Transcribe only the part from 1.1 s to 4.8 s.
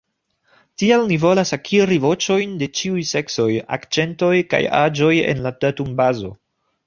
volas akiri voĉojn de ĉiuj seksoj, akĉentoj kaj